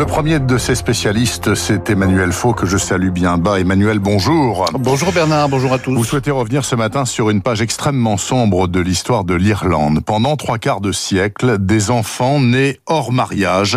[0.00, 3.60] Le premier de ces spécialistes, c'est Emmanuel Faux, que je salue bien bas.
[3.60, 4.64] Emmanuel, bonjour.
[4.72, 5.94] Bonjour Bernard, bonjour à tous.
[5.94, 10.00] Vous souhaitez revenir ce matin sur une page extrêmement sombre de l'histoire de l'Irlande.
[10.02, 13.76] Pendant trois quarts de siècle, des enfants nés hors mariage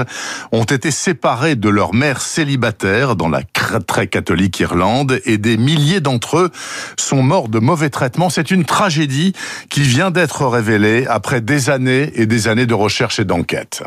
[0.53, 3.41] ont été séparés de leur mère célibataire dans la
[3.85, 6.51] très catholique Irlande et des milliers d'entre eux
[6.95, 8.29] sont morts de mauvais traitements.
[8.29, 9.33] C'est une tragédie
[9.69, 13.83] qui vient d'être révélée après des années et des années de recherche et d'enquête.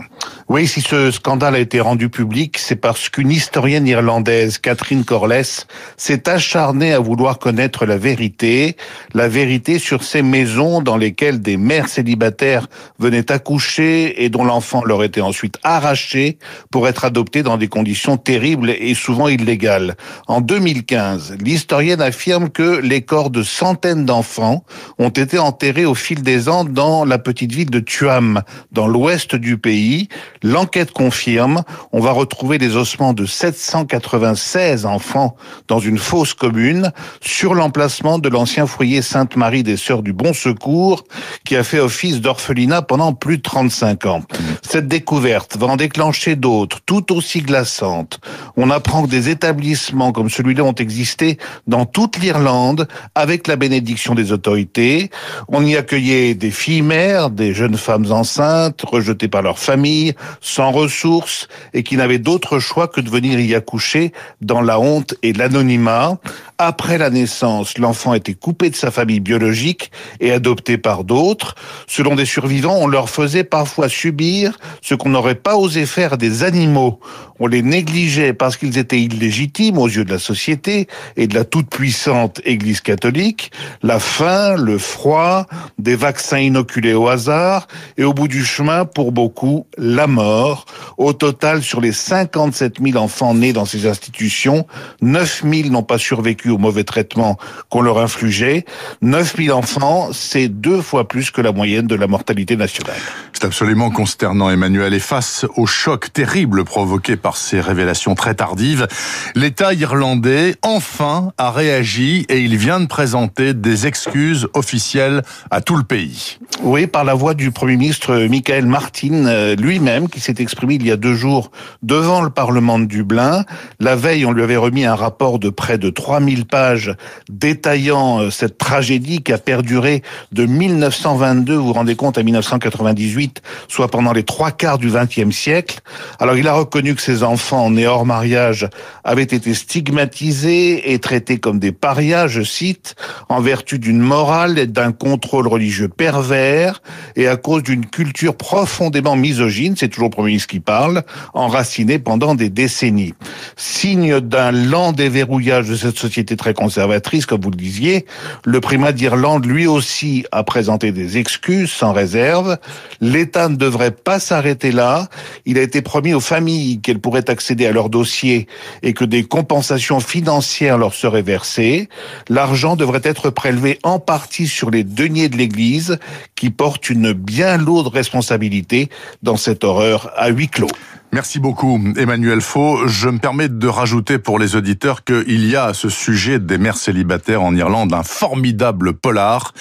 [0.48, 2.25] Oui, si ce scandale a été rendu public,
[2.56, 5.66] c'est parce qu'une historienne irlandaise, Catherine Corless,
[5.96, 8.76] s'est acharnée à vouloir connaître la vérité,
[9.14, 12.66] la vérité sur ces maisons dans lesquelles des mères célibataires
[12.98, 16.38] venaient accoucher et dont l'enfant leur était ensuite arraché
[16.70, 19.96] pour être adopté dans des conditions terribles et souvent illégales.
[20.26, 24.64] En 2015, l'historienne affirme que les corps de centaines d'enfants
[24.98, 29.34] ont été enterrés au fil des ans dans la petite ville de Tuam, dans l'ouest
[29.34, 30.08] du pays.
[30.42, 35.36] L'enquête confirme, on va retrouver les ossements de 796 enfants
[35.68, 41.04] dans une fosse commune sur l'emplacement de l'ancien foyer Sainte-Marie des Sœurs du Bon Secours
[41.44, 44.22] qui a fait office d'orphelinat pendant plus de 35 ans.
[44.62, 48.20] Cette découverte va en déclencher d'autres, tout aussi glaçantes.
[48.56, 54.14] On apprend que des établissements comme celui-là ont existé dans toute l'Irlande avec la bénédiction
[54.14, 55.10] des autorités.
[55.48, 60.70] On y accueillait des filles mères, des jeunes femmes enceintes, rejetées par leur famille, sans
[60.70, 65.32] ressources et qui n'avait d'autre choix que de venir y accoucher dans la honte et
[65.32, 66.18] l'anonymat.
[66.58, 69.90] Après la naissance, l'enfant était coupé de sa famille biologique
[70.20, 71.54] et adopté par d'autres.
[71.86, 76.44] Selon des survivants, on leur faisait parfois subir ce qu'on n'aurait pas osé faire des
[76.44, 76.98] animaux.
[77.38, 80.86] On les négligeait parce qu'ils étaient illégitimes aux yeux de la société
[81.16, 83.50] et de la toute-puissante Église catholique.
[83.82, 85.46] La faim, le froid,
[85.78, 87.68] des vaccins inoculés au hasard
[87.98, 90.64] et au bout du chemin, pour beaucoup, la mort.
[90.96, 94.66] Au total, sur les 57 000 enfants nés dans ces institutions,
[95.02, 97.38] 9 000 n'ont pas survécu au mauvais traitement
[97.70, 98.64] qu'on leur infligeait.
[99.02, 102.96] 9 000 enfants, c'est deux fois plus que la moyenne de la mortalité nationale.
[103.32, 104.94] C'est absolument consternant, Emmanuel.
[104.94, 108.86] Et face au choc terrible provoqué par ces révélations très tardives,
[109.34, 115.76] l'État irlandais, enfin, a réagi et il vient de présenter des excuses officielles à tout
[115.76, 116.38] le pays.
[116.62, 120.86] Oui, par la voix du Premier ministre Michael Martin euh, lui-même, qui s'est exprimé il
[120.86, 121.50] y a deux jours
[121.82, 123.44] devant le Parlement de Dublin.
[123.80, 126.94] La veille, on lui avait remis un rapport de près de 3000 pages
[127.30, 130.02] détaillant euh, cette tragédie qui a perduré
[130.32, 135.34] de 1922, vous vous rendez compte, à 1998, soit pendant les trois quarts du XXe
[135.34, 135.80] siècle.
[136.18, 138.68] Alors il a reconnu que ses enfants nés hors mariage
[139.04, 142.94] avaient été stigmatisés et traités comme des parias, je cite,
[143.28, 146.82] en vertu d'une morale et d'un contrôle religieux pervers
[147.14, 151.02] et à cause d'une culture profondément misogyne, c'est toujours le Premier ministre qui parle,
[151.34, 153.14] enracinée pendant des décennies.
[153.56, 158.06] Signe d'un lent déverrouillage de cette société très conservatrice, comme vous le disiez,
[158.44, 162.58] le primat d'Irlande lui aussi a présenté des excuses sans réserve.
[163.00, 165.08] L'État ne devrait pas s'arrêter là.
[165.44, 168.48] Il a été promis aux familles qu'elles pourraient accéder à leur dossier
[168.82, 171.88] et que des compensations financières leur seraient versées.
[172.28, 175.98] L'argent devrait être prélevé en partie sur les deniers de l'Église
[176.34, 178.88] qui portent une bien lourde responsabilité
[179.22, 180.68] dans cette horreur à huis clos.
[181.12, 182.86] Merci beaucoup, Emmanuel Faux.
[182.88, 186.58] Je me permets de rajouter pour les auditeurs qu'il y a à ce sujet des
[186.58, 189.54] mères célibataires en Irlande un formidable polar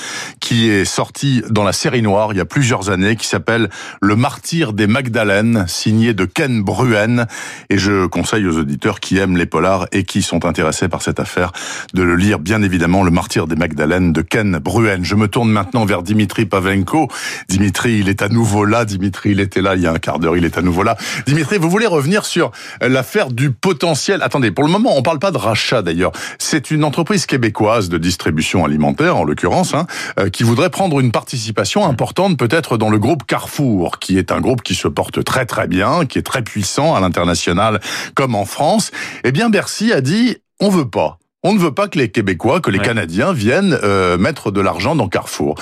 [0.46, 3.68] qui est sorti dans la série noire il y a plusieurs années, qui s'appelle
[4.00, 7.26] Le martyr des Magdalènes, signé de Ken Bruen.
[7.72, 11.20] Et je conseille aux auditeurs qui aiment les polars et qui sont intéressés par cette
[11.20, 11.52] affaire
[11.96, 15.04] de le lire, bien évidemment, Le martyr des Magdalènes de Ken Bruen.
[15.04, 17.08] Je me tourne maintenant vers Dimitri Pavenko.
[17.50, 18.86] Dimitri, il est à nouveau là.
[18.86, 20.96] Dimitri, il était là il y a un quart d'heure, il est à nouveau là.
[21.26, 22.52] Dimitri, vous voulez revenir sur
[22.82, 24.22] l'affaire du potentiel.
[24.22, 26.12] Attendez, pour le moment, on parle pas de rachat d'ailleurs.
[26.38, 29.88] C'est une entreprise québécoise de distribution alimentaire, en l'occurrence, hein,
[30.20, 34.42] euh, qui voudrait prendre une participation importante peut-être dans le groupe Carrefour, qui est un
[34.42, 37.80] groupe qui se porte très très bien, qui est très puissant à l'international
[38.16, 38.92] comme en France.
[39.24, 41.20] Eh bien, Bercy a dit, on veut pas.
[41.48, 44.96] On ne veut pas que les Québécois, que les Canadiens viennent euh, mettre de l'argent
[44.96, 45.54] dans Carrefour.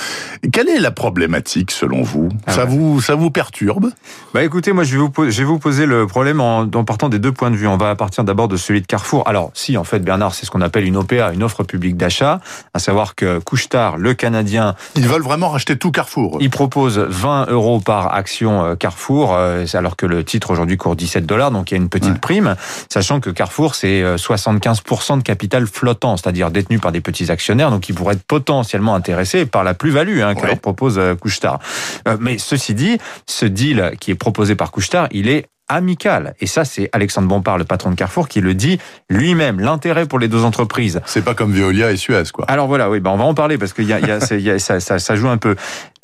[0.53, 2.30] Quelle est la problématique selon vous?
[2.47, 3.89] Ah Ça vous ça vous perturbe?
[4.33, 7.09] Bah écoutez, moi je vais vous je vais vous poser le problème en, en partant
[7.09, 7.68] des deux points de vue.
[7.68, 9.27] On va partir d'abord de celui de Carrefour.
[9.27, 12.39] Alors si en fait Bernard, c'est ce qu'on appelle une OPA, une offre publique d'achat,
[12.74, 16.38] à savoir que Couchetard, le Canadien, ils veulent vraiment racheter tout Carrefour.
[16.39, 20.95] Ils proposent 20 euros par action euh, Carrefour, euh, alors que le titre aujourd'hui court
[20.95, 22.56] 17 dollars, donc il y a une petite prime,
[22.88, 27.81] sachant que Carrefour c'est 75% de capital flottant, c'est-à-dire détenu par des petits actionnaires, donc
[27.81, 30.47] qui pourraient être potentiellement intéressés par la plus-value hein, que Ouais.
[30.47, 31.59] leur propose euh, Couche-Tard.
[32.07, 32.97] Euh, mais ceci dit,
[33.27, 36.33] ce deal qui est proposé par Couche-Tard, il est amical.
[36.39, 38.79] Et ça, c'est Alexandre Bompard, le patron de Carrefour, qui le dit
[39.09, 39.59] lui-même.
[39.59, 42.45] L'intérêt pour les deux entreprises, C'est pas comme Veolia et Suez, quoi.
[42.47, 44.41] alors voilà, oui, ben on va en parler parce que y a, y a, c'est-
[44.41, 45.55] y a- ça, ça, ça joue un peu.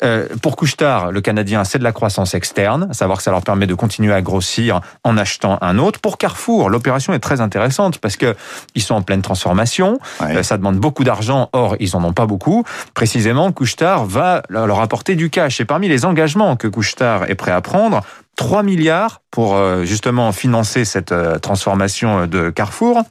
[0.02, 3.42] Euh, pour Couche-Tard, le Canadien, c'est de la croissance externe, à savoir que ça leur
[3.42, 6.00] permet de continuer à grossir en achetant un autre.
[6.00, 8.34] Pour Carrefour, l'opération est très intéressante parce que
[8.74, 10.36] ils sont en pleine transformation, Ouais.
[10.38, 12.64] euh, ça demande beaucoup d'argent, or ils en ont pas beaucoup.
[12.94, 15.60] Précisément, Couche-Tard va leur apporter du cash.
[15.60, 18.00] Et parmi les engagements que Couche-Tard est prêt à prendre,
[18.40, 23.02] 3 milliards pour euh, justement financer cette euh, transformation de Carrefour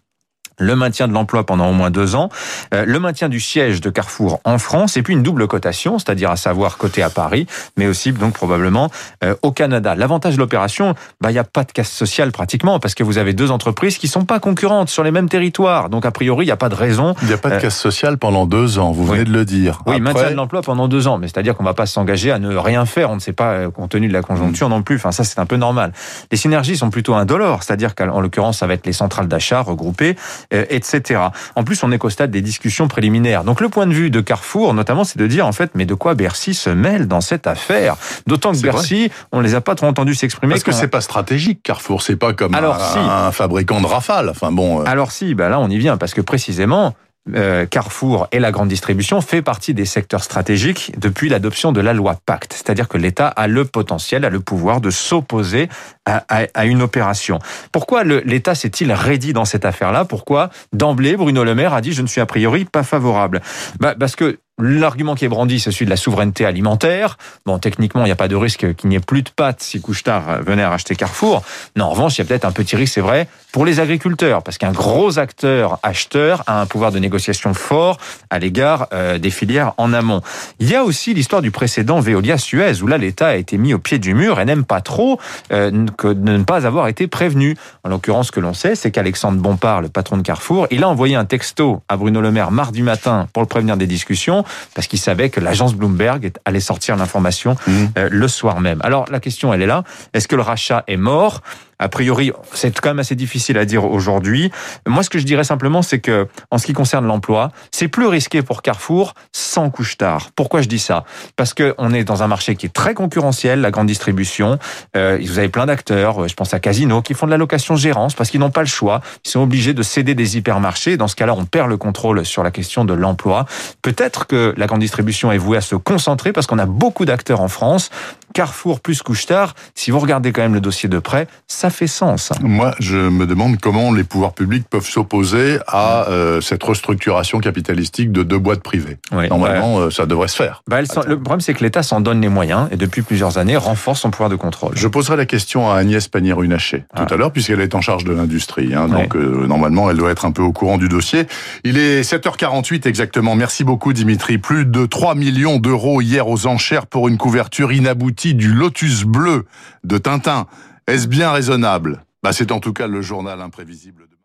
[0.59, 2.29] le maintien de l'emploi pendant au moins deux ans,
[2.73, 6.29] euh, le maintien du siège de Carrefour en France, et puis une double cotation, c'est-à-dire
[6.29, 7.47] à savoir côté à Paris,
[7.77, 8.89] mais aussi donc probablement
[9.23, 9.95] euh, au Canada.
[9.95, 13.17] L'avantage de l'opération, bah il y a pas de casse sociale pratiquement parce que vous
[13.17, 16.47] avez deux entreprises qui sont pas concurrentes sur les mêmes territoires, donc a priori il
[16.50, 17.15] n'y a pas de raison.
[17.21, 19.11] Il n'y a pas de Euh, casse sociale pendant deux ans, vous oui.
[19.11, 19.79] venez de le dire.
[19.85, 22.39] Oui, Après, maintien de l'emploi pendant deux ans, mais c'est-à-dire qu'on va pas s'engager à
[22.39, 23.09] ne rien faire.
[23.09, 24.97] On ne sait pas compte tenu de la conjoncture non plus.
[24.97, 25.94] Enfin, ça c'est un peu normal.
[26.31, 30.15] Les synergies sont plutôt indolores, c'est-à-dire qu'en l'occurrence, ça va être les centrales d'achat regroupées,
[30.51, 31.22] etc.
[31.56, 33.44] En plus, on est qu'au stade des discussions préliminaires.
[33.44, 35.94] Donc, le point de vue de Carrefour, notamment, c'est de dire en fait, mais de
[35.94, 37.96] quoi Bercy se mêle dans cette affaire?
[38.28, 40.54] D'autant que Bercy, on les a pas trop entendus s'exprimer.
[40.54, 42.01] Parce que c'est pas stratégique, Carrefour.
[42.01, 42.98] C'est pas comme Alors, un, si.
[43.00, 44.30] un fabricant de rafales.
[44.30, 44.81] Enfin bon.
[44.81, 46.95] euh, Alors si, bah là on y vient parce que précisément.
[47.36, 51.94] Euh, Carrefour et la grande distribution fait partie des secteurs stratégiques depuis l'adoption de la
[51.94, 52.54] loi Pacte.
[52.54, 55.70] C'est-à-dire que l'État a le potentiel, a le pouvoir de s'opposer
[56.06, 57.40] à, une opération.
[57.72, 60.06] Pourquoi l'État s'est-il raidi dans cette affaire-là?
[60.06, 63.42] Pourquoi d'emblée Bruno Le Maire a dit je ne suis a priori pas favorable
[63.80, 67.17] bah, Parce que L'argument qui est brandi, c'est celui de la souveraineté alimentaire.
[67.45, 69.79] Bon, techniquement, il n'y a pas de risque qu'il n'y ait plus de pâtes si
[69.79, 71.44] Couchetard venait à racheter Carrefour.
[71.75, 74.44] Non, en revanche, il y a peut-être un petit risque, c'est vrai, pour les agriculteurs,
[74.44, 77.97] parce qu'un gros acteur acheteur a un pouvoir de négociation fort
[78.29, 80.21] à l'égard euh, des filières en amont.
[80.59, 83.79] Il y a aussi l'histoire du précédent Veolia-Suez, où là, l'État a été mis au
[83.79, 85.19] pied du mur et n'aime pas trop
[85.51, 87.56] euh, que de ne pas avoir été prévenu.
[87.83, 90.89] En l'occurrence, ce que l'on sait, c'est qu'Alexandre Bompard, le patron de Carrefour, il a
[90.89, 94.44] envoyé un texto à Bruno Le Maire mardi matin pour le prévenir des discussions,
[94.75, 97.92] parce qu'il savait que l'agence Bloomberg allait sortir l'information Mhm.
[97.98, 98.80] euh, le soir même.
[98.84, 99.84] Alors la question, elle est là.
[100.13, 101.42] Est-ce que le rachat est mort?
[101.80, 104.52] A priori, c'est quand même assez difficile à dire aujourd'hui.
[104.86, 108.08] Moi, ce que je dirais simplement, c'est que, en ce qui concerne l'emploi, c'est plus
[108.08, 110.30] risqué pour Carrefour sans couche tard.
[110.36, 111.06] Pourquoi je dis ça?
[111.38, 114.60] Parce que on est dans un marché qui est très concurrentiel, la grande distribution.
[114.98, 118.14] Euh, vous avez plein d'acteurs, euh, je pense à Casino, qui font de la location-gérance
[118.14, 119.00] parce qu'ils n'ont pas le choix.
[119.26, 120.98] Ils sont obligés de céder des hypermarchés.
[120.98, 123.46] Dans ce cas-là, on perd le contrôle sur la question de l'emploi.
[123.81, 127.40] Peut-être que la grande distribution est vouée à se concentrer parce qu'on a beaucoup d'acteurs
[127.40, 127.90] en France.
[128.34, 132.31] Carrefour plus Couche-Tard, si vous regardez quand même le dossier de près, ça fait sens.
[132.42, 138.12] Moi, je me demande comment les pouvoirs publics peuvent s'opposer à euh, cette restructuration capitalistique
[138.12, 138.98] de deux boîtes privées.
[139.12, 139.30] Oui.
[139.30, 140.63] Normalement, euh, ça devrait se faire.
[140.68, 144.01] Bah, le problème, c'est que l'État s'en donne les moyens et depuis plusieurs années renforce
[144.01, 144.74] son pouvoir de contrôle.
[144.75, 147.06] Je poserai la question à Agnès Pannier-Runacher Ah.
[147.06, 148.74] tout à l'heure, puisqu'elle est en charge de l'industrie.
[148.74, 148.88] Hein.
[148.88, 151.25] Donc, euh, normalement, elle doit être un peu au courant du dossier.
[151.63, 153.36] Il est 7h48 exactement.
[153.36, 154.38] Merci beaucoup, Dimitri.
[154.38, 159.45] Plus de 3 millions d'euros hier aux enchères pour une couverture inaboutie du Lotus bleu
[159.83, 160.48] de Tintin.
[160.89, 162.03] Est-ce bien raisonnable?
[162.24, 164.03] Bah, C'est en tout cas le journal imprévisible.
[164.09, 164.19] de-